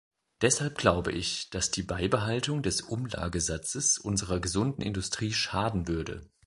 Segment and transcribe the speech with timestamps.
[0.41, 6.27] Deshalb glaube ich, dass die Beibehaltung des Umlagesatzes unserer gesunden Industrie schaden würde.